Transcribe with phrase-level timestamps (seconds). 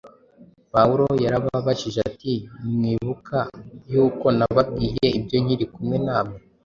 [0.73, 3.37] Pawulo yarababajije ati: “Ntimwibuka
[3.93, 6.37] yuko nababwiye ibyo nkiri kumwe namwe?”